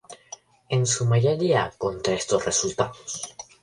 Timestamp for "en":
0.69-0.87, 1.67-1.77